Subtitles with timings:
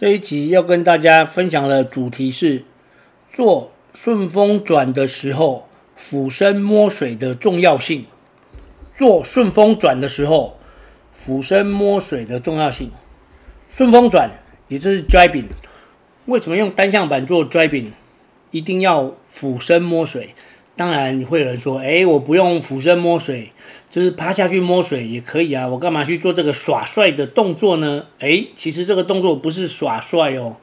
[0.00, 2.62] 这一集要跟大家分享的主题是
[3.32, 5.66] 做顺风转的时候，
[5.96, 8.06] 俯身摸水的重要性。
[8.96, 10.56] 做顺风转的时候，
[11.12, 12.92] 俯身摸水的重要性。
[13.68, 14.30] 顺风转
[14.68, 15.46] 也就是 driving，
[16.26, 17.90] 为什么用单向板做 driving？
[18.52, 20.32] 一定要俯身摸水。
[20.76, 23.50] 当然，你会有人说：“哎，我不用俯身摸水，
[23.90, 30.56] 就是趴下去摸水也可以啊，我干嘛去做这个耍帅的动作呢？”哎，其实这个动作不是耍帅哦。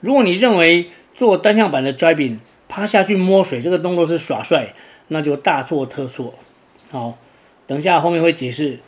[0.00, 4.74] 如果你认为做单向板的 driving 趴下去摸水这个动作是耍帅，
[5.08, 6.34] 那就大错特错。
[6.90, 7.18] 好，
[7.66, 8.78] 等一下后面会解释。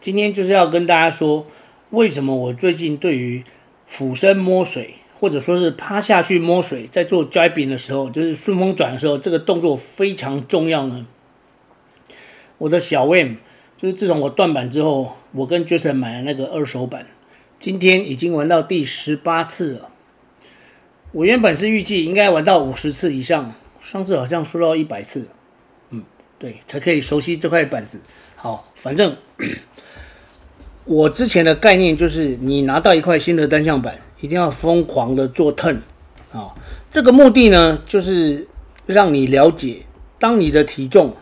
[0.00, 1.46] 今天就是要跟大家说，
[1.90, 3.44] 为什么我最近对于
[3.86, 4.96] 俯身摸水。
[5.18, 11.06] 或者说是趴下去摸水，在做 driving 的时候，就是顺风转的时候，这个动作非常重要呢。
[12.58, 13.34] 我的小 M
[13.76, 17.06] 就是自从我断板之后，我跟 Jason 买了那个二手板，
[17.58, 19.88] 今天已经玩到第十八次了。
[21.12, 25.28] 我原本是预计应该玩到五十次以上，上次好像说到一百次，
[25.90, 26.02] 嗯，
[26.38, 28.00] 对，才可以熟悉这块板子。
[28.36, 29.16] 好，反正
[30.84, 33.98] 我之前的概念就是，你拿到一块新的单向板。
[34.18, 35.76] 一定要疯狂的做 turn
[36.32, 36.48] 啊！
[36.90, 38.48] 这个目的呢，就是
[38.86, 39.82] 让你了解，
[40.18, 41.14] 当你的体重，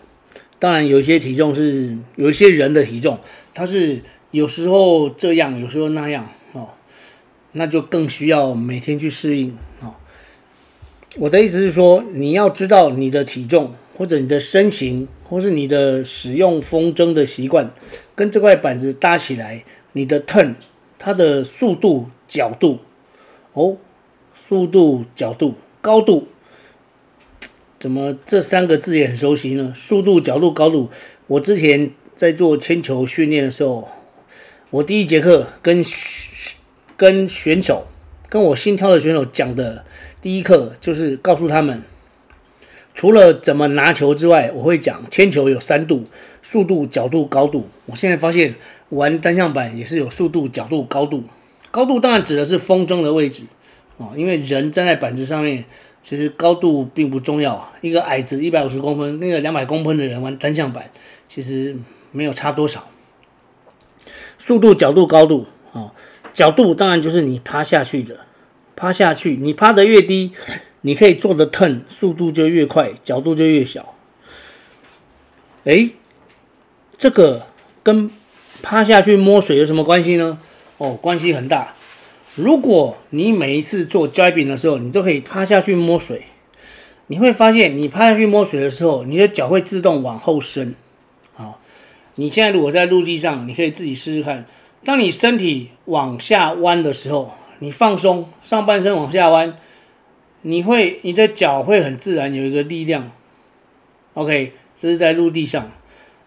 [0.65, 3.19] 当然有些体重是有一些人的体重，
[3.53, 6.71] 它是有时候这样，有时候那样哦，
[7.53, 9.93] 那就更需要每天去适应啊。
[11.19, 17.71] 我的意思是说，你要知道你的体重，或者你的身形，或是你的使用风筝的习惯，
[18.15, 19.63] 跟这块板子搭起来，
[19.93, 20.55] 你的 turn
[20.99, 22.09] 它的速度。
[22.27, 22.79] 角度，
[23.53, 23.77] 哦，
[24.33, 26.27] 速度、角度、高度，
[27.85, 29.71] 怎么这三个字也很熟悉呢？
[29.77, 30.89] 速度、角度、高度。
[31.27, 33.87] 我之前在做铅球训练的时候，
[34.71, 35.85] 我第一节课跟
[36.97, 37.87] 跟选手，
[38.31, 39.85] 跟我新挑的选手讲的
[40.23, 41.83] 第一课就是告诉他们，
[42.95, 46.07] 除了怎么拿球之外，我会讲铅球有三度：
[46.43, 47.69] 速度、角度、高度。
[47.85, 48.55] 我现在发现
[48.89, 51.25] 玩单向板也是有速度、角度、高度。
[51.71, 53.43] 高度当然指的是风筝的位置
[53.99, 55.67] 啊，因为人站在板子上面，
[56.05, 57.73] 其实高度并不重要。
[57.81, 60.91] 一个矮子一百五十公分，那个两百公分的人玩单向板，
[61.27, 61.75] 其实
[62.13, 62.87] 没有差多少。
[64.39, 65.91] 速度、角度、高度啊，
[66.35, 68.21] 角度当然就是你趴下去的，
[68.77, 70.33] 趴下去，你趴得越低，
[70.83, 73.95] 你可以做的 turn 速度就越快，角度就越小。
[75.65, 75.89] 哎，
[76.99, 77.47] 这个
[77.83, 78.11] 跟
[78.63, 80.39] 趴下去摸水有什么关系呢？
[80.77, 81.73] 哦，关系很大。
[82.37, 86.23] 如果你每一次做 driving 的时候，你都可以趴下去摸水，
[87.07, 90.75] 你会发现，你趴下去摸水的时候，你的脚会自动往后伸。
[91.35, 91.61] 好，
[92.17, 94.45] 你现在如果在陆地上，你可以自己试试看。
[94.85, 99.57] 当你身体往下弯的时候，你放松上半身往下弯，
[100.43, 103.13] 你会，你的脚会很自然有一个力量。
[104.15, 105.71] OK，这是在陆地上。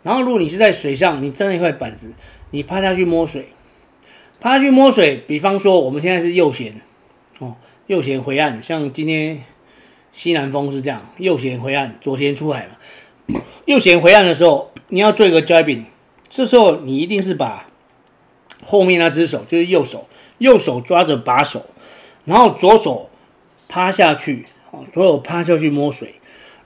[0.03, 2.13] 然后，如果你是在水上，你站一块板子，
[2.51, 3.49] 你趴下去摸水。
[4.39, 6.73] 趴去摸水，比方说我们现在是右舷，
[7.39, 7.55] 哦，
[7.87, 9.41] 右舷回岸，像今天
[10.11, 13.41] 西南风是这样，右舷回岸，左舷出海嘛。
[13.65, 15.83] 右舷回岸的时候，你要做一个 driving，
[16.29, 17.65] 这时候你一定是把
[18.63, 21.65] 后面那只手，就是右手，右手抓着把手，
[22.25, 23.09] 然后左手
[23.67, 26.15] 趴下去，哦，左手趴下去摸水。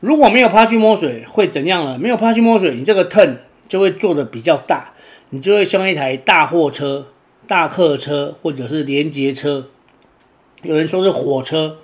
[0.01, 1.97] 如果没有趴去摸水，会怎样呢？
[1.97, 4.93] 没有趴去摸水，你这个 turn 就会做的比较大，
[5.29, 7.07] 你就会像一台大货车。
[7.51, 9.67] 大客车或者是连接车，
[10.61, 11.79] 有人说是火车。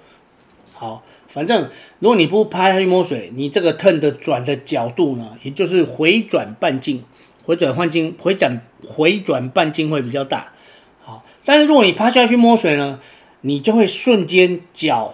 [0.73, 1.69] 好，反正
[1.99, 7.03] 如果你不趴下去摸水，你这个 turn 的转的角度呢，也就是回转半径，
[7.43, 10.53] 回转半径，回转回转半径会比较大。
[11.01, 13.01] 好，但是如果你趴下去摸水呢，
[13.41, 15.13] 你就会瞬间脚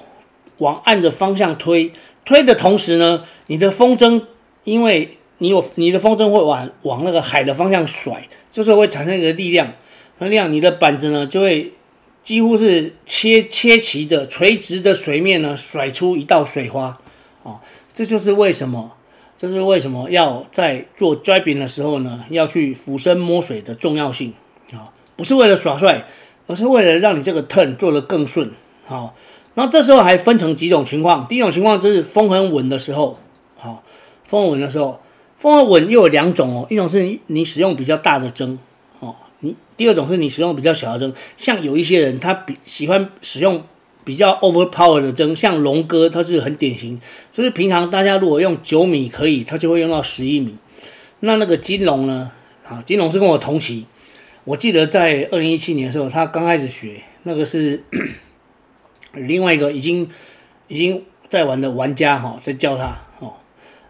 [0.60, 1.92] 往岸的方向推，
[2.26, 4.22] 推的同时呢，你的风筝，
[4.66, 9.74] 因为你有你的风筝会往往那个海的方向甩，就是会产生一个力量。
[10.28, 11.74] 那样，你的板子呢，就会
[12.22, 17.00] 几乎是切切齐的垂直的水面呢，甩出一道水花。
[17.44, 17.60] 哦，
[17.94, 18.94] 这就是为什么，
[19.38, 24.34] 这是为什么要在做 driving 的时候呢，要去俯身摸水的重要性
[24.72, 26.06] 啊，不是为了耍帅，
[26.48, 28.52] 而是为了让你这个 turn 做得更顺。
[28.86, 29.14] 好，
[29.56, 31.28] 那这时候还分成几种情况。
[31.28, 33.20] 第一种情况就是风很稳的时候，
[33.58, 33.84] 好，
[34.26, 35.02] 风很稳的时候，
[35.38, 38.58] 风很稳又有两种哦，一种是你使用比较大的针，
[39.44, 41.14] 你第二种是你使用比较小的针。
[41.38, 43.64] 像有一些人他比喜欢使用
[44.04, 47.00] 比较 overpower 的针，像龙哥他是很典型。
[47.32, 50.56] 所以平常大家如果用九米可以，他就会用到十一米。
[51.20, 52.32] 那那个金龙呢？
[52.68, 53.86] 啊，金龙是跟我同期。
[54.46, 57.82] 我记得在二零一七年的时候，他刚开始学，那个是
[59.14, 60.08] 另外一个已经
[60.68, 63.34] 已经在玩的玩家哈，在教他哦。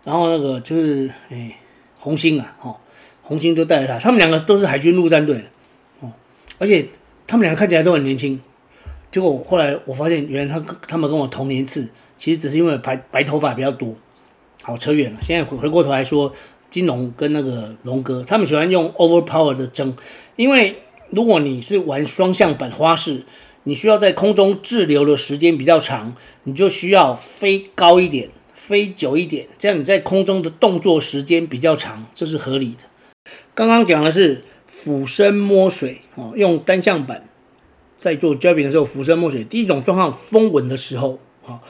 [0.03, 1.57] 然后那个就是哎，
[1.97, 2.75] 红星啊，哦，
[3.23, 5.43] 红星就带着他，他们两个都是海军陆战队
[6.01, 6.11] 哦，
[6.59, 6.85] 而且
[7.25, 8.39] 他们两个看起来都很年轻。
[9.09, 11.89] 结果后来我发现，原来他他们跟我同年次，
[12.19, 13.95] 其实只是因为白白头发比较多。
[14.61, 16.31] 好，扯远了，现在回回过头来说。
[16.69, 19.95] 金龙跟那个龙哥，他们喜欢用 overpower 的针，
[20.35, 20.75] 因为
[21.11, 23.25] 如果你是玩双向板花式，
[23.65, 26.15] 你需要在空中滞留的时间比较长，
[26.45, 32.79] 你就需要飞高一点，飞久一点，这样你在空中的动作时间比较长，这是合理的。
[33.55, 37.27] 刚刚讲的是俯身摸水哦，用单向板
[37.97, 39.43] 在做 jabbing 的时候俯身摸水。
[39.43, 41.61] 第一种状况，风稳的时候啊，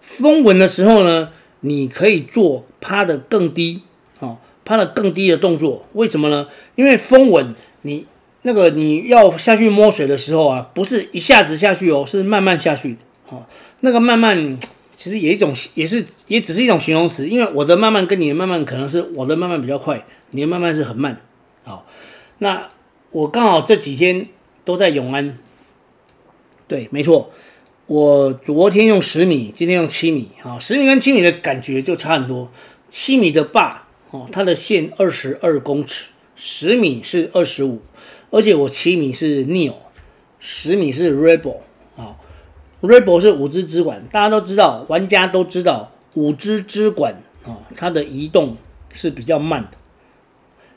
[0.00, 1.30] 风稳的时候呢，
[1.60, 3.82] 你可以做趴得更低
[4.20, 4.38] 哦。
[4.64, 6.46] 趴的更低的动作，为什么呢？
[6.76, 7.52] 因为风稳，
[7.82, 8.06] 你
[8.42, 12.98] 那个你要下去摸水的时候啊，不是一下子下去哦，是慢慢下去的。
[13.30, 13.44] 哦，
[13.80, 14.56] 那个慢慢
[14.92, 17.28] 其实也一种，也是也只是一种形容词。
[17.28, 21.20] 因为我的慢慢跟你的慢慢，可能是我的慢慢比较快，你的慢慢是很慢。
[21.64, 21.86] 好，
[22.38, 22.70] 那
[23.10, 24.26] 我刚好这几天
[24.64, 25.38] 都在永安。
[26.66, 27.30] 对，没错，
[27.86, 30.30] 我昨天用十米，今天用七米。
[30.40, 32.50] 好，十米跟七米的感觉就差很多。
[32.88, 33.80] 七米的坝。
[34.10, 37.80] 哦，它的线二十二公尺，十米是二十五，
[38.30, 39.72] 而且我七米是 Neo，
[40.38, 41.60] 十米是 Rebel
[41.96, 42.16] 啊
[42.82, 48.54] ，Rebel 是五支支管，大家都知道，玩家都知道，五支支管啊，它的移动
[48.92, 49.78] 是比较慢的，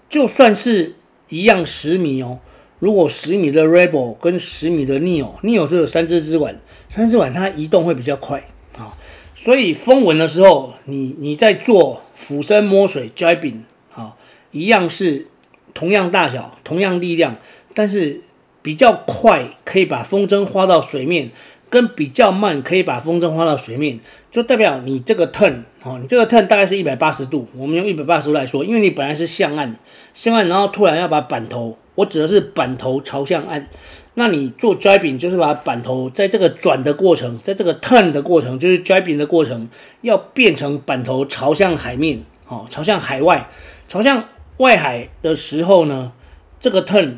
[0.10, 0.96] 就算是
[1.30, 2.40] 一样十米哦，
[2.80, 6.60] 如果十米的 Rebel 跟十米的 Neo，Neo 就有三支支管，
[6.90, 8.48] 三支管它移动会比较快
[8.78, 8.98] 啊，
[9.36, 12.02] 所以风稳的时候，你你在做。
[12.18, 13.58] 俯身摸水 jabbing
[13.90, 14.18] 好，
[14.52, 15.28] 一样是
[15.74, 17.36] 同样大小、同样力量，
[17.74, 18.22] 但是
[18.62, 21.30] 比较快可以把风筝划到水面，
[21.70, 24.00] 跟比较慢可以把风筝划到水面，
[24.36, 27.48] 就代表你这个 turn 哦，你这个 turn 大概是一百八十度。
[27.56, 29.74] 我们用一百八十度来说，因为你本来是向岸，
[30.14, 33.70] 向岸，然后突然要把板头，我指的是板头朝向岸。
[34.16, 39.70] 那你做 driving 就是把板头在这个转的过程，在这个 turn 的过程，就是 driving 的过程，
[40.02, 43.50] 要变成板头朝向海面，哦，朝向海外，
[43.88, 44.22] 朝向
[44.58, 46.12] 外海的时候呢，
[46.60, 47.14] 这个 turn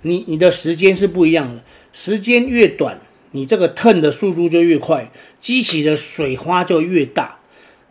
[0.00, 2.98] 你你的时间是不一样的，时间越短，
[3.32, 7.38] 你这个 turn 的速度就越快，激起的水花就越大，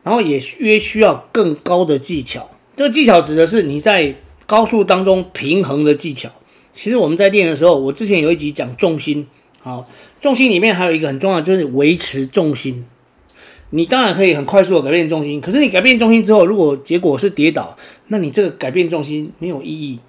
[0.04, 2.50] 然后也越需要更高的技巧。
[2.76, 4.16] 这个技巧指的是你在
[4.46, 6.30] 高速当中平衡的技巧。
[6.74, 9.28] 其实我们在练的时候，我之前有一集讲重心，
[9.60, 9.88] 好，
[10.22, 12.86] 重心里面还有一个很重要，就是维持重心。
[13.72, 17.78] 你当然可以很快速的改变重心，可是你改变重心之后，如果结果是跌倒，
[18.08, 20.00] 那你这个改变重心没有意义，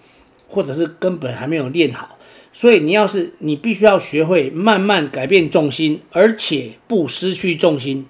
[0.49, 2.19] 或者是根本还没有练好。
[2.53, 8.07] 所以你要是你必须要学会慢慢改变重心，而且不失去重心，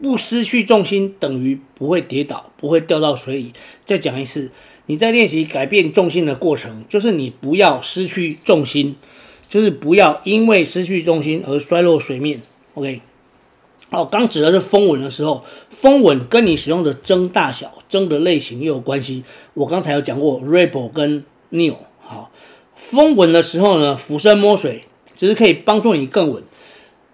[0.00, 3.52] 不失去重心等于不会跌倒，不会掉到水里。
[3.84, 4.50] 再讲一次。
[4.86, 8.96] 你在练习改变重心的过程，就是你不要失去重心，
[9.48, 12.42] 就是不要因为失去重心而摔落水面。
[12.74, 13.00] OK，
[13.90, 19.22] 好，刚指的是风稳的时候，风稳跟你使用的针大小、针的类型又有关系。
[19.54, 21.76] 我刚才有讲过 Rebel 跟 New，。
[22.00, 22.32] 好，
[22.90, 24.82] 风稳的时候呢，俯身摸水
[25.14, 26.42] 只是可以帮助你更稳。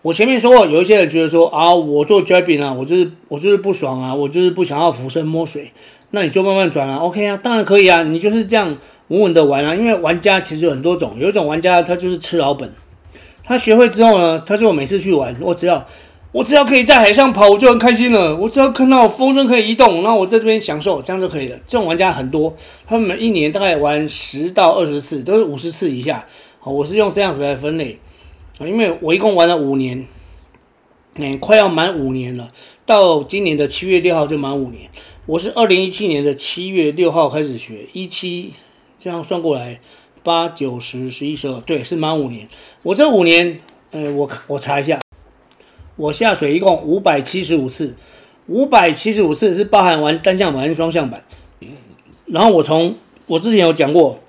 [0.01, 5.71] 我前面说过，有一些人觉得说啊，我做 jabbing 啊，我就是我就是不爽啊，我就是不想要俯身摸水。
[6.13, 8.75] 那你就慢慢转啊，OK 啊，当然可以啊，你就是这样
[9.09, 9.75] 稳稳的玩啊。
[9.75, 12.73] 因为玩家其实有很多种，有一种玩家他就是吃老本，
[13.45, 15.87] 他学会之后呢，他就每次去玩，我只要
[16.31, 18.37] 我只要可以在海上跑，我就很开心了。
[18.37, 21.59] 我只要看到风筝可以移动，那我在这边享受，这样就可以了。
[21.67, 22.55] 这种玩家很多，
[22.87, 26.27] 他们每一年大概玩十到二十次，都是五十次以下。
[26.61, 27.99] 好，我是用这样子来分类
[28.59, 30.07] 啊，因为我一共玩了五年，
[31.15, 32.53] 嗯，快要满五年了，
[32.85, 34.91] 到今年的七月六号就满五年。
[35.25, 38.53] 我是二零一七年的七月六号开始学，一七
[38.99, 39.81] 这样算过来，
[40.23, 42.47] 八九十十一十二，对，是满五年。
[42.83, 43.61] 我这五年，
[43.93, 45.01] 呃，我我查一下，
[45.99, 47.95] 我下水一共五百七十五次，
[48.47, 51.23] 五百七十五次是包含玩单向板跟双向板。
[52.25, 54.21] 然后我从我之前有讲过，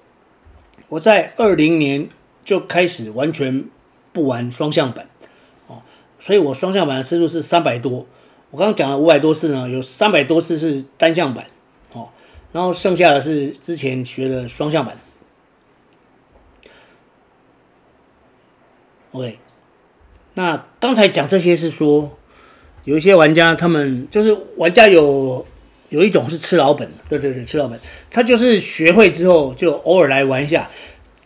[0.89, 2.09] 我在二零年
[2.43, 3.65] 就开始完全
[4.11, 5.07] 不玩双向板
[5.67, 5.83] 哦，
[6.17, 8.07] 所以我双向板的次数是三百多。
[8.49, 11.45] 我刚刚讲了五百多次呢，有三百多次是单向板
[11.93, 12.09] 哦，
[12.51, 14.97] 然后剩下的是之前学的双向板。
[19.11, 19.37] OK，
[20.39, 22.17] 那刚才讲这些是说，
[22.85, 25.45] 有一些玩家他们就是玩家有
[25.89, 27.77] 有一种是吃老本，对对对，吃老本，
[28.09, 30.69] 他就是学会之后就偶尔来玩一下。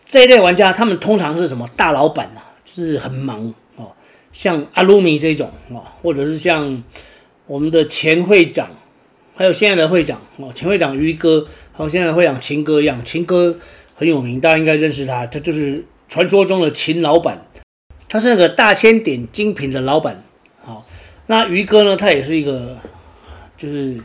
[0.04, 3.92] 这一类玩家他们通常是什么大老板啊，就是很忙哦，
[4.32, 6.82] 像阿鲁米这种哦，或者是像。
[7.46, 8.70] 我们的前会长，
[9.36, 13.54] 还有现在的会长哦，前会长于哥，还有现在的会长秦哥一样，秦哥
[13.94, 17.46] 很有名，大家应该认识他，他就是传说中的秦老板，
[18.14, 20.22] 他是那个大千点精品的老板。
[20.62, 20.86] 好，
[21.26, 22.78] 那于哥呢，他也是一个
[23.56, 23.96] 就是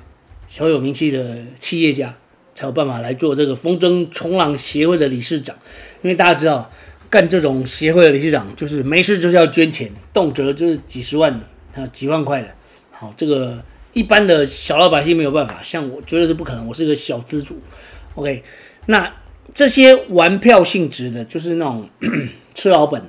[0.48, 2.12] 小有名气的企业家，
[2.56, 5.56] 才有办法来做这个风筝冲浪协会的理事长。
[6.02, 6.72] 因为大家知道，
[7.08, 11.32] 干这种协会的理事长，就是没事就是要捐钱，动辄就是几十万
[11.76, 12.48] 啊几万块的。
[12.90, 13.64] 好，这个
[13.94, 16.66] 一般的小老百姓没有办法，像我觉得是不可能。
[16.66, 17.62] 我是个小资主
[18.16, 18.44] ，OK。
[18.88, 19.14] 那
[19.54, 21.88] 这些玩票性质的，就是那种
[22.56, 23.04] 吃老本。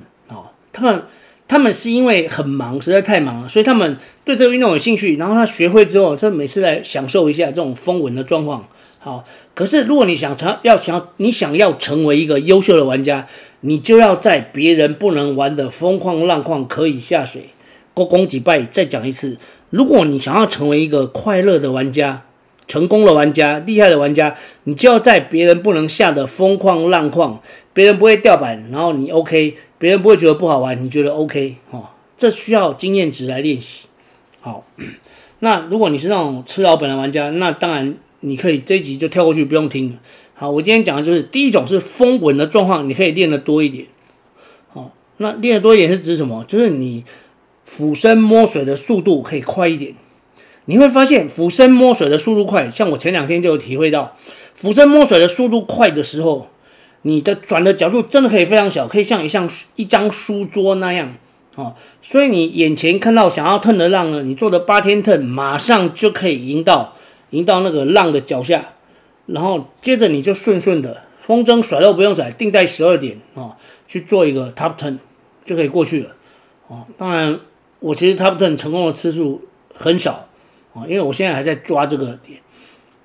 [0.71, 1.03] 他们
[1.47, 5.17] 他们是因为很忙，实在太忙了，所以他们对这个运动有兴趣。
[5.17, 8.67] 然后他学会之后，他每次来享受一下这种风稳的状况。
[8.99, 9.25] 好，
[9.55, 13.27] 可是如果你想成要想你想要成为一个优秀的玩家，
[13.61, 17.49] 你就要在别人不能玩的风况浪况可以下水。
[17.93, 19.37] 鞠躬几拜，再讲一次。
[19.69, 22.21] 如果你想要成为一个快乐的玩家、
[22.71, 27.41] 成功的玩家、厉害的玩家，你就要在别人不能下的疯狂浪况，
[27.73, 33.87] 别人不会掉板，然后你 OK，别人不会觉得不好玩，你觉得 OK 哦，这需要经验值来练习。
[34.39, 34.63] 好，
[35.39, 39.97] 那如果你是那种吃老本的玩家，那当然你可以这一集就跳过去，不用听了。
[40.33, 43.85] 好，我今天讲的就是第一种是风稳的状况，你可以练得多一点。
[44.69, 46.45] 好，那练得多一点是指什么？
[46.45, 47.03] 就是你。
[47.63, 49.93] 俯身摸水的速度可以快一点，
[50.65, 54.15] 你会发现俯身摸水的速度快，像我前两天就有体会到，
[54.53, 56.47] 俯身摸水的速度快的时候，
[57.01, 61.15] 你的转的角度真的可以非常小，可以像一像一张书桌那样
[61.55, 61.75] 哦。
[62.01, 66.93] 所以你眼前看到想要腾的浪呢，你做的八天腾马上就可以迎到
[67.31, 68.73] 迎到那个浪的脚下，
[69.25, 73.55] 然后接着你就顺顺的风筝甩都不用甩，定在十二点哦，
[73.87, 74.97] 去做一个 top turn
[75.45, 76.15] 就可以过去了
[76.67, 76.85] 哦。
[76.97, 77.39] 当然。
[77.81, 79.41] 我其实 top turn 成功的次数
[79.73, 80.27] 很少
[80.73, 82.39] 啊，因为我现在还在抓这个点。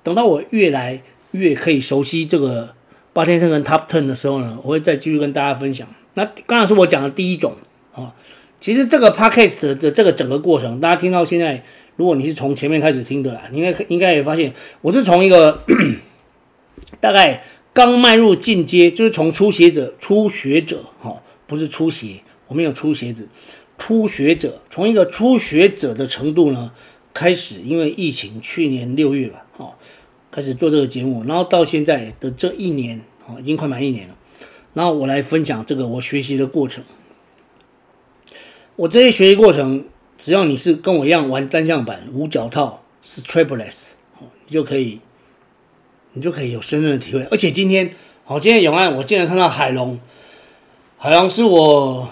[0.03, 2.73] 等到我越来越可以熟悉这个
[3.11, 5.87] 八天线跟 Top Ten 的时候呢，我会再继续跟大家分享。
[6.13, 7.55] 那刚才是我讲的第一种
[7.93, 8.13] 啊，
[8.59, 11.63] 其实这个 podcast 的这个整个过程，大家听到现在，
[11.97, 15.61] 如果你是从前面开始听的啦，你应该应该也发现，我是从一个
[17.01, 17.43] 大概
[17.73, 23.27] 刚迈入进阶，就是从初学者、初学者哈，不是初学，我没有出鞋子。
[23.77, 26.71] 初学者从一个初学者的程度呢
[27.17, 29.73] 开始，因为疫情，去年六月吧，哦，
[30.29, 34.15] 开始做这个节目，然后到现在的这一年，哦，已经快满一年了。
[34.75, 36.83] 然后我来分享这个我学习的过程。
[38.75, 45.01] 我这些学习过程，只要你是跟我一样玩单向板无脚套，strapless，你就可以，
[46.13, 47.23] 你就可以有深深的体会。
[47.31, 47.95] 而且今天，
[48.25, 49.99] 好，今天永安我竟然看到海龙，
[50.99, 52.09] 海龙是我。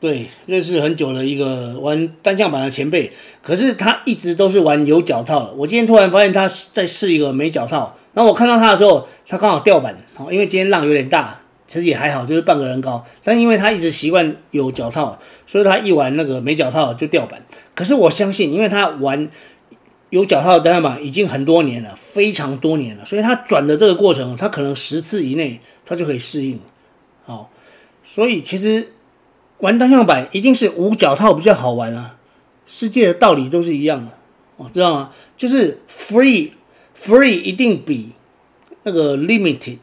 [0.00, 3.10] 对，认识很久的一个玩单向板的前辈，
[3.42, 5.52] 可是他一直都是玩有脚套的。
[5.54, 13.04] 我今天突然发现他在试一个没脚套，然后我看到他的时候，他刚好掉板，好，因为今天浪有点大，其实也还好，就是半个人高。
[13.24, 17.42] 但因为他一直习惯有脚套，所以他一玩那个没脚套就掉板。
[17.74, 19.28] 可是我相信，因为他玩
[20.10, 26.60] 有脚套的单向板已经很多年了，非常多年了，所以他转的这个过程，他可能十次以内他就可以适应。
[27.26, 27.50] 好，
[28.04, 28.92] 所以其实。
[29.58, 32.16] 玩单向板一定是无脚套比较好玩啊！
[32.66, 34.12] 世界的道理都是一样的，
[34.56, 35.10] 哦，知道吗？
[35.36, 36.50] 就是 free
[36.96, 38.10] free 一定比
[38.84, 39.78] 那个 limited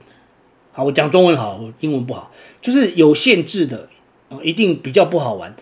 [0.71, 3.89] 好，我讲中文好，我英文不好，就是有限制的
[4.29, 5.53] 哦，一定比较不好玩，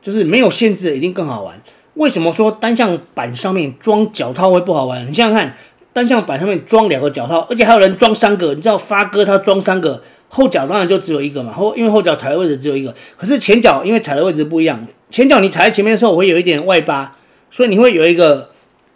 [0.00, 1.60] 就是没有限制的一定更好玩。
[1.94, 5.08] 为什么说单向板上面装脚套会不好玩？
[5.08, 5.56] 你想想看，
[5.92, 10.02] 单向板上面装两个脚套，而且还有人装三个，你知道发哥他装三个。
[10.34, 17.14] 后脚当然就只有一个嘛，后因为后脚踩的位置只有一个，可是前脚因为踩的位置不一样，前脚你踩在前面的时候我会有一点外八，
[17.50, 18.48] 所以你会有一个，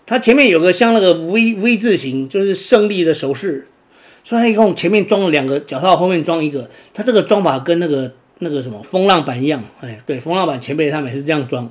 [0.07, 3.67] 它前面有个像那个 V V 字形，就是胜利的手势，
[4.25, 11.71] 所以它一共前面装了两个脚套，后面装一个，它这个装法跟那个那个什么风浪板一样，哎，对，风浪板前辈他们也是这样装，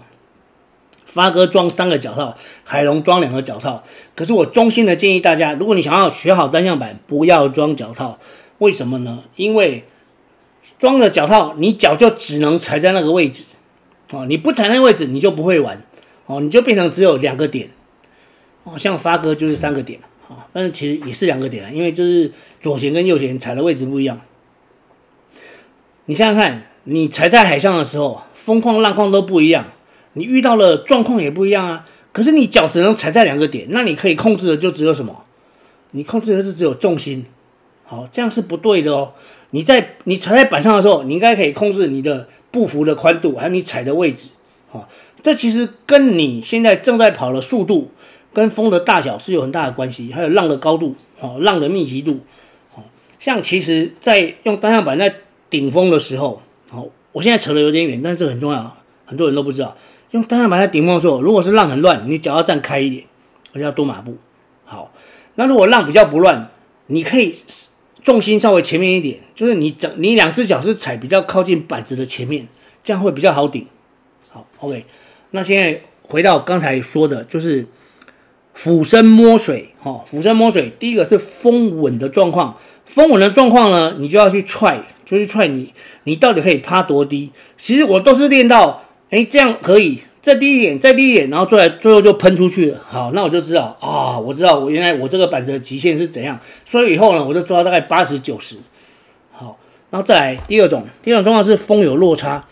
[1.15, 3.81] 发哥装三个脚套，海龙装两个脚套，
[4.15, 8.19] 可是我衷心的建议大家，如果你想要学好单向板，不要装脚套。
[8.57, 9.24] 为什么呢？
[9.38, 9.86] 因为
[10.77, 13.45] 装了脚套，你脚就只能踩在那个位置，
[14.12, 15.81] 哦，你不踩那个位置，你就不会玩，
[16.25, 17.69] 哦，你就变成只有两个点，
[18.65, 22.29] 哦，像发哥就是三个点，啊，但是其实也是两个点，因为就是
[22.60, 24.19] 左舷跟右舷踩的位置不一样。
[26.07, 29.72] 你想想看，你踩在海上的时候，风况浪况都不一样，
[30.15, 31.86] 你遇到了状况也不一样啊。
[32.12, 35.24] 可是你脚只能踩在两个点，那你可以控制的就只有什么？
[35.91, 37.25] 你控制的是只有重心，
[37.86, 39.13] 好，这样是不对的哦。
[39.51, 44.29] 你在你踩在板上的时候，你应该可以控制你的步幅的宽度，还有你踩的位置，
[44.69, 44.89] 好，
[45.22, 47.91] 这其实跟你现在正在跑的速度
[48.34, 52.19] 跟风的大小是有很大的关系，还有浪的高度，好，浪的密集度，
[52.74, 52.84] 好，
[53.19, 55.15] 像其实，在用单向板在
[55.50, 59.77] 顶风的时候，好，我现在扯得有点远，但是很重要，很多人都不知道。
[60.15, 63.03] 用单向板在顶风的时候，如果是浪很乱，你脚要站开一点，
[63.51, 64.15] 而且要多马步。
[64.63, 64.93] 好，
[65.36, 66.50] 那如果浪比较不乱，
[66.88, 67.36] 你可以
[68.01, 72.48] 重心稍微前面一点，就是你整你两只脚是踩比较靠近板子的前面，
[72.81, 73.67] 这样会比较好顶。
[74.29, 74.86] 好，OK。
[75.31, 77.67] 那现在回到刚才说的，就是
[78.53, 79.74] 俯身摸水。
[79.81, 82.55] 哈，俯身摸水，第一个是风稳的状况。
[82.86, 85.74] 风稳的状况呢，你就要去踹，就去踹你，
[86.05, 87.31] 你到底可以趴多低？
[87.57, 88.85] 其实我都是练到，
[89.15, 92.81] 哎，这样可以再低一点，再低一点，然后最最后就喷出去了。
[92.86, 96.38] 好，那我就知道啊，我知道我原来我这个板子的极限是怎样。
[96.65, 98.57] 所以以后呢，我就抓大概八十九十。
[99.31, 99.57] 好，
[99.89, 102.45] 然后再来第二种，第二种状况是风有落差。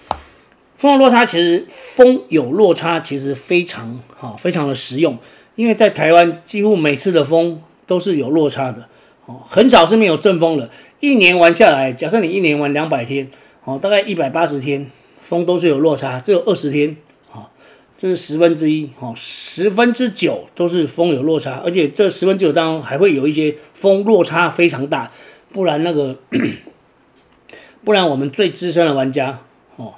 [0.77, 5.17] 风有落差，其实风有落差其实非常好，非常的实用，
[5.55, 8.87] 因为在台湾几乎每次的风都是有落差的。
[9.25, 10.69] 哦，很少是没有阵风的。
[11.01, 13.29] 一年玩下来，假设你一年玩两百天，
[13.65, 14.89] 哦，大概一百八十天，
[15.33, 16.95] 风都是有落差，只有二十天，
[17.31, 17.49] 哦，
[17.97, 25.11] 这是十分之一，哦，十分之九都是风有落差，而且这十分之九当中还会有一些风落差非常大，
[25.51, 26.15] 不然那个，
[27.83, 29.39] 不然我们最资深的玩家，
[29.77, 29.95] 哦，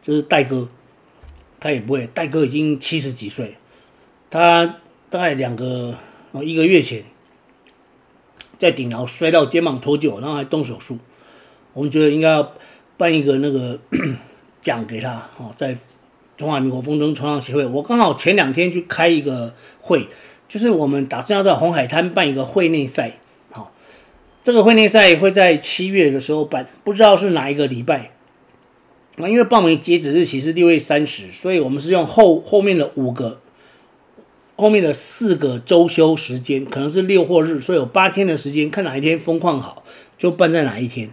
[0.00, 0.66] 就是戴哥，
[1.60, 3.56] 他也不会，戴哥已经七十几岁，
[4.30, 4.78] 他
[5.10, 5.94] 大概两个，
[6.32, 7.04] 哦，一个月前。
[8.58, 10.96] 在顶楼摔到肩膀脱臼，然后还动手术。
[11.72, 12.52] 我们觉得应该要
[12.96, 13.76] 办一个那个
[14.62, 15.76] 奖给他哦，在
[16.38, 17.66] 中华民国风筝冲浪协会。
[17.66, 20.08] 我刚好前两天去开一个会，
[20.48, 23.18] 就是我们打算要在红海滩办一个会内赛。
[23.50, 23.72] 好，
[24.42, 28.12] 这个会内赛会在七月的时候办，不知道是哪一个礼拜。
[29.16, 33.40] 那因为报名截止日期是六月三十，所以我们是用后后面的五个。
[34.54, 39.82] 后面的四个周休时间可能是六或日，所以有八天的时间，看哪一天风况好
[40.16, 41.10] 就办在哪一天。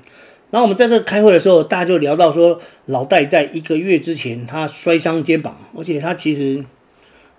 [0.52, 6.64] 然后我们在这开会的时候，大家就聊到说，老戴在一个月之前他摔伤肩膀，而且他其实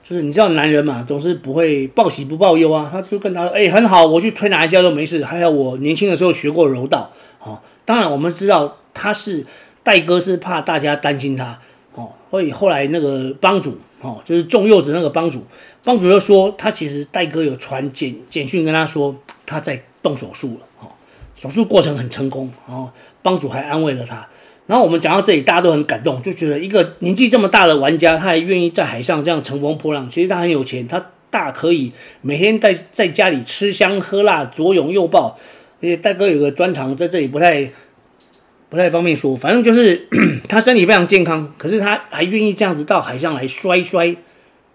[0.02, 2.88] 就是你知道男人嘛，总是不会报喜不报忧啊。
[2.92, 5.24] 他就跟他说：“哎，很好，我去推拿一下都没事。
[5.24, 7.10] 还有我年轻的时候学过柔道，
[7.42, 9.44] 哦，当然我们知道他是
[9.82, 11.58] 戴哥是怕大家担心他，
[11.94, 15.44] 哦，所以后来那个帮主。”哦，就是种柚子那个帮主，
[15.84, 20.60] 帮主就说他其实戴哥有传简简讯跟他说他在动手术了，
[21.40, 22.90] 手术过程很成功，然后
[23.22, 24.28] 帮主还安慰了他。
[24.66, 35.38] 然后我们讲到这里，大家都很感动，就觉得一个年纪这么大的玩家，他还愿意在海上这样乘风破浪，其实他很有钱，他大可以每天在在家里吃香喝辣，左拥右抱。
[35.78, 37.70] 而且大哥有个专长，在这里不太。
[38.70, 40.06] 不太方便说，反正就是
[40.48, 44.14] 他身体非常健康，可是他还愿意这样子到海上来摔摔，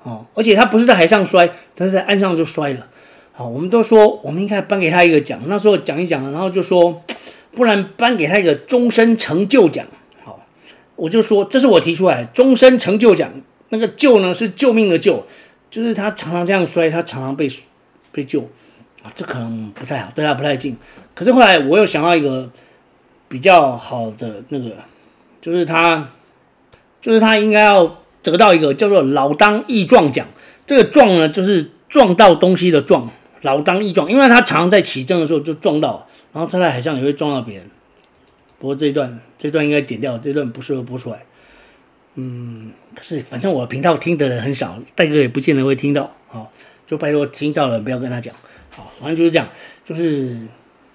[0.03, 2.85] 哦，而且他不是在海上摔，他是在岸上就摔了，
[3.35, 7.03] 好，我们都说我们应该颁给他一个奖，那时候讲一讲，然后就说
[7.53, 9.85] 不然颁给他一个终身成就奖，
[10.23, 10.39] 好，
[10.95, 13.31] 我就说这是我提出来终身成就奖，
[13.69, 15.25] 那个救呢是救命的救，
[15.69, 17.47] 就是他常常这样摔，他常常被
[18.11, 18.41] 被救，
[19.03, 20.75] 啊，这可能不太好，对他不太敬，
[21.13, 22.49] 可是后来我又想到一个。
[23.27, 24.69] 比较好的那个，
[25.41, 26.11] 就是他，
[27.01, 30.27] 就是他应该要得到一个叫做“老当益壮奖”。
[30.67, 33.09] 这个“壮”呢，就是撞到东西的“撞”，
[33.45, 37.69] 老当益壮，因为他常常在起正的时候就撞到，然后他在海上也会撞到别人。
[38.57, 41.23] 不过这一段，这段应该剪掉，这段不适合播出来。
[42.15, 46.11] 嗯，可是反正我频道听的人很少，戴哥也不见得会听到。
[46.27, 46.51] 好，
[46.87, 48.33] 就拜托听到了不要跟他讲。
[48.71, 49.47] 好，反正就是这样，
[49.83, 50.37] 就是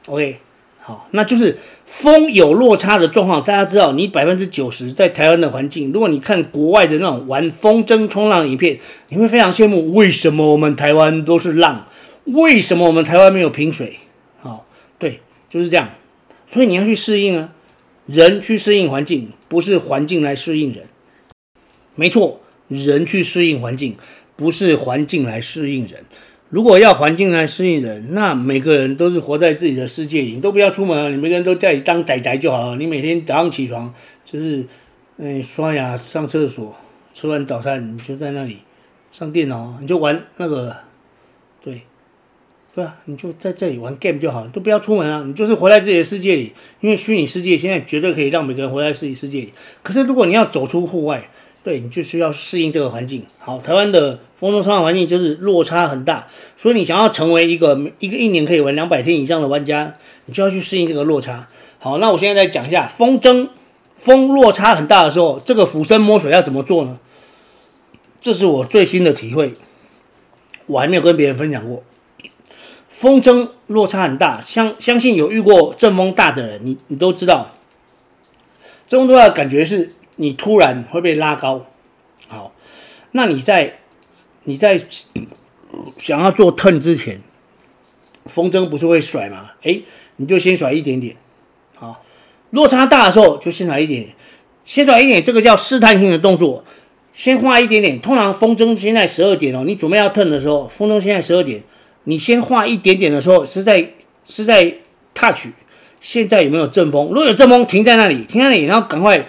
[0.06, 0.38] OK。
[0.82, 3.44] 好，那就是风有落差的状况。
[3.44, 8.78] 大家知道，你百分之九十在台湾的环境，如果你看国外的那种玩风筝冲浪的影片，
[9.10, 9.92] 你会非常羡慕。
[9.92, 11.86] 为什么我们台湾都是浪？
[12.32, 13.98] 为什么我们台湾没有平水？
[14.40, 14.66] 好，
[14.98, 15.90] 对，就是这样。
[16.50, 17.52] 所以你要去适应啊，
[18.06, 20.84] 人去适应环境，不是环境来适应人。
[21.94, 23.96] 没错，人去适应环境，
[24.36, 26.04] 不是环境来适应人。
[26.48, 31.12] 如果要环境来适应人，那每个人都是活在自己的世界里，你都不要出门！
[31.12, 32.76] 你每个人都在当宅宅就好了。
[32.76, 34.66] 你每天早上起床就是，
[35.18, 36.74] 嗯，刷牙、上厕所、
[37.14, 38.58] 吃完早餐，你就在那里
[39.12, 40.76] 上电脑，你就玩那个，
[42.72, 45.24] 对啊，你就在这里玩 game 就好了，都不要出门啊！
[45.26, 49.52] 你就是活在自己的世界里，因为虚拟世界现在绝对可以让每个人活在自己世界里。
[49.82, 51.28] 可是如果你要走出户外，
[51.64, 53.24] 对，你就需要适应这个环境。
[53.40, 61.48] 好，台湾的风中创业环境就是落差很大，所以你想要成为一个一个一年可以玩两百天以上的玩家，你就要去适应这个落差。
[61.80, 63.48] 好，那我现在再讲一下风筝，
[63.96, 66.98] 风落差很大的时候，这个俯身摸水要怎么做呢？
[68.20, 69.54] 这是我最新的体会，
[70.66, 71.82] 我还没有跟别人分享过。
[73.00, 77.52] 风筝落差很大，相相信有遇过阵风大的人，你你都知道，
[78.86, 79.94] 阵风大的感觉是。
[80.16, 81.64] 你突然会被拉高，
[82.28, 82.52] 好，
[83.12, 83.78] 那你在
[84.44, 84.78] 你在
[85.96, 87.22] 想要做 turn 之前，
[88.26, 89.52] 风筝不是会甩吗？
[89.62, 89.82] 诶，
[90.16, 91.16] 你就先甩一点点，
[91.74, 92.04] 好，
[92.50, 94.14] 落差大的时候就先甩一点点，
[94.62, 96.62] 先甩一点，这个叫试探性的动作，
[97.14, 97.98] 先画一点点。
[97.98, 101.62] 通常风筝现在十二点哦，你准备要 turn 的时候，风筝现在十二点，
[102.04, 103.90] 你先画一点点的时候是在
[104.26, 104.74] 是在
[105.14, 105.46] touch，
[106.00, 107.08] 现在有没有阵风？
[107.08, 109.26] 如果有阵风，停在那里，停在那里，然后赶快。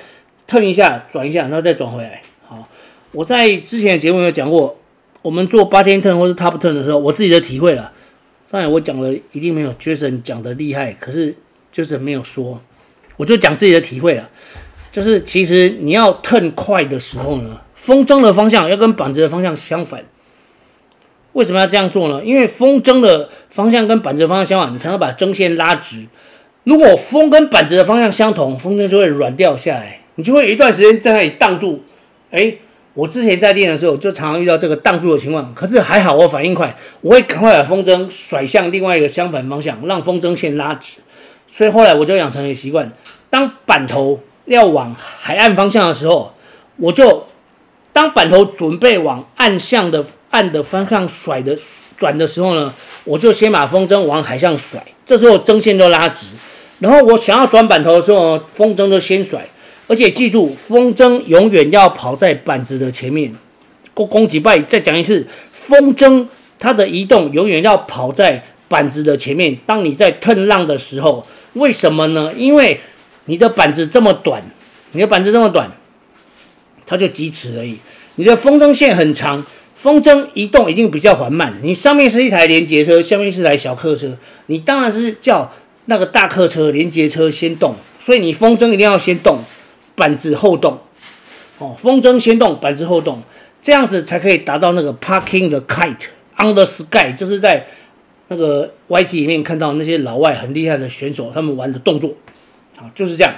[0.47, 2.21] turn 一下，转一下，然后再转回来。
[2.45, 2.67] 好，
[3.13, 4.77] 我在之前的节目有讲过，
[5.21, 7.89] 我们做八天 turn 或是 top turn 的时候，我自己的体会了。
[8.49, 11.33] 当然，我讲的一定没有 Jason 讲的厉害，可是
[11.71, 12.59] 就是没有说，
[13.15, 14.29] 我就讲自己的体会了。
[14.91, 20.03] 就是其实你要 turn 快的时候呢，风筝的方向要跟板子的方向相反。
[21.33, 22.21] 为什么要这样做呢？
[22.23, 26.05] 因为风筝的方向跟板子方向相反，你才能把筝线拉直。
[26.63, 30.01] 如果风跟板子的方向相同，风筝就会软掉下来。
[30.15, 31.83] 你就会有一段时间在那里荡住，
[32.31, 32.53] 哎，
[32.93, 40.97] 我之前在练的时候就常常遇到这个荡住的情况，可是还好我反应快，我会赶快把风筝甩向另外一个相反方向，让风筝线拉直。
[41.47, 42.91] 所以后来我就养成一个习惯，
[43.29, 46.33] 当板头要往海岸方向的时候，
[46.77, 47.25] 我就
[47.93, 51.57] 当板头准备往岸向的岸的方向甩的
[51.97, 52.73] 转的时候呢，
[53.03, 56.27] 我就先把风筝往海上甩，这时候筝线都拉直，
[56.79, 59.45] 然后我想要转板头的时候，风筝就先甩。
[59.87, 63.33] 而且记住，风筝永远要跑在板子的前面。
[63.93, 66.25] 攻攻击败，再讲一次，风筝
[66.57, 69.53] 它的移动永远要跑在板子的前面。
[69.65, 72.31] 当你在 turn 浪的时候，为什么呢？
[72.37, 72.79] 因为
[73.25, 74.41] 你的板子这么短，
[74.93, 75.69] 你的板子这么短，
[76.91, 77.77] 它就几尺而已。
[78.15, 79.41] 你的风筝线很长，
[79.75, 81.53] 风筝移动已经比较缓慢。
[81.63, 85.49] 你上面是一台连接车，下面是台小客车，你当然是叫
[85.85, 89.39] 那个大客车连接车先动，所以你风筝一定要先动。
[89.93, 90.79] 板子后动，
[91.59, 93.21] 哦，风筝先动，板子后动，
[93.61, 97.67] 这样子才可以达到那个 parking the kite on the sky，就是在
[98.29, 102.13] 那个 YT 里面看到那些老外很厉害的选手他们玩的动作，
[102.77, 103.33] 啊，就是这样。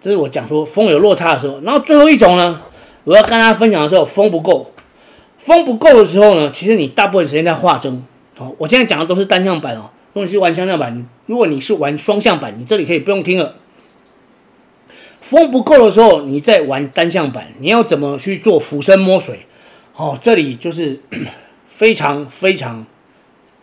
[0.00, 2.60] 这是我讲说风有落差的时候，然后最后一种呢，
[3.04, 4.72] 我要跟大家分享的时候，风不够，
[5.38, 8.00] 风不够的时候呢，其实你大部分时间在画筝。
[8.38, 13.54] 哦，我现在讲的都是单向板哦，如果你是玩双向板，如果你是玩双向板，你这里可以不用听了。
[15.20, 19.46] 风不够的时候，你再玩单向板，你要怎么去做俯身摸水？
[19.94, 21.00] 哦，这里就是
[21.68, 22.84] 非常非常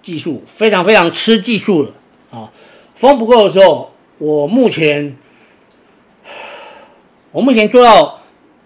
[0.02, 1.92] 技术，非常非常吃技术了
[2.32, 2.50] 啊、
[2.96, 5.18] 风不够的时候，我目前
[7.34, 8.21] 我目前做到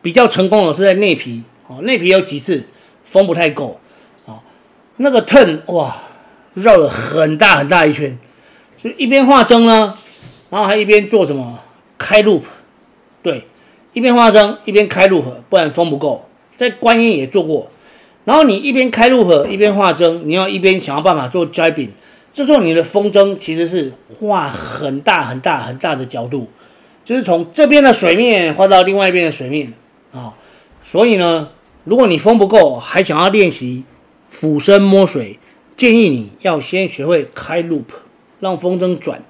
[0.05, 2.63] 比较成功的是在内皮哦，内皮有几次
[3.03, 3.79] 风不太够、
[4.25, 4.37] 哦，
[4.97, 5.97] 那个 turn 哇，
[6.53, 8.15] 绕了很大很大一圈，
[8.77, 9.97] 就一边画筝呢，
[10.51, 11.59] 然后还一边做什么？
[11.97, 12.43] 开 loop。
[13.23, 13.47] 对，
[13.93, 16.29] 一边画筝一边开 loop，不然风不够。
[16.55, 17.67] 在观音也做过，
[18.25, 21.89] 然后你一边开 loop 一边画筝，你要一边想要办法做 jibing，
[22.31, 26.47] 这时候你的风筝其实是画很大很大很大的角度，
[27.03, 29.73] 就是从这边的水面画到另外一边的水面。
[30.15, 30.33] 啊、
[30.83, 31.49] 所以呢，
[31.83, 33.83] 如果你风不够，还想要练习
[34.29, 35.37] 俯身摸水，
[35.75, 37.83] 建议你要先学会开 loop，
[38.39, 39.21] 让风筝转，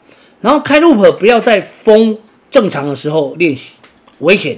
[0.42, 2.20] 然后开 loop 不要在风
[2.52, 3.74] 正常的时候练习。
[4.20, 4.58] 危险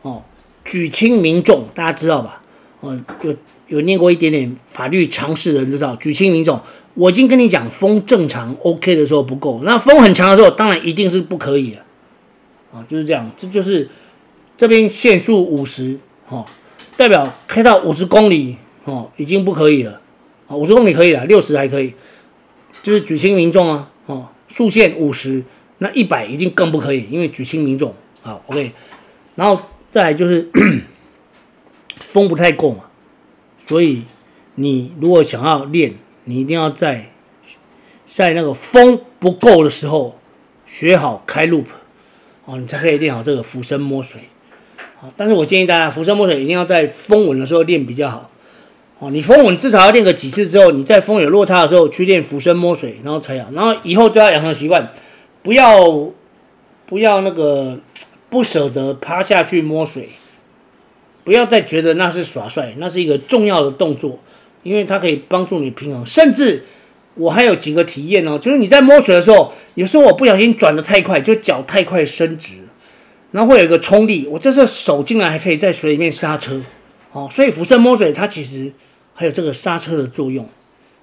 [0.00, 0.22] 哦！
[0.64, 2.40] 举轻民重，大家知道吧？
[2.80, 6.58] 哦，有有念过一点点法律常识的人知道，举轻民重。
[6.94, 11.78] 我已经跟你讲，风正常 OK 的时候不够，那风很强的时候，当然一定是不可以的
[12.72, 12.84] 啊！
[12.88, 13.88] 就是这样，这就是
[14.56, 16.44] 这边限速五十哦，
[16.96, 20.00] 代表开到五十公里哦，已经不可以了
[20.46, 21.94] 啊，五十公里可以了，六十还可以，
[22.82, 23.90] 就是举轻民重啊！
[24.06, 25.42] 哦，速限五十，
[25.78, 27.94] 那一百一定更不可以，因为举轻民重。
[28.20, 28.72] 好，OK，
[29.34, 29.60] 然后
[29.90, 30.48] 再来就是
[31.96, 32.84] 风不太够嘛，
[33.66, 34.02] 所以
[34.54, 37.10] 你如果想要练你一定要在
[38.04, 40.18] 在那个风不够的时候
[40.66, 41.64] 学好开 loop
[42.44, 44.22] 哦，你才可以练好这个俯身摸水。
[45.02, 48.30] 啊，但是我建议大家俯身摸水一定要在风稳的时候练比较好。
[49.00, 53.50] 哦，你风稳至少要练个几次之后，你在风有落差的时候去练俯身摸水，然后才好。
[53.52, 54.92] 然后以后就要养成习惯，
[55.42, 56.08] 不要
[56.86, 57.80] 不要那个
[58.30, 60.10] 不舍得趴下去摸水，
[61.24, 64.20] 不要再觉得那是耍帅，那是一个重要的动作，
[64.62, 66.06] 因为它可以帮助你平衡。
[66.06, 66.62] 甚至
[67.14, 72.58] 我还有几个体验哦，就是你在摸水的时候，有时候我不小心转得太快，就脚太快伸直，
[73.32, 76.62] 然后会有一个冲力，我这次手竟然还可以在水里面刹车。
[77.10, 78.72] 哦，所以俯身摸水它其实。
[79.14, 80.48] 还有这个刹车的作用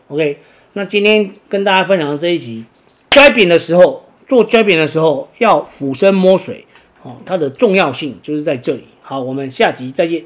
[0.07, 0.39] ，OK。
[0.73, 2.65] 那今天跟大家分享的这一集
[3.11, 6.65] 摔饼的时候做摔饼的时候要俯身摸水，
[7.03, 8.83] 哦，它的重要性就是在这里。
[9.03, 10.23] 好，我们下集再见。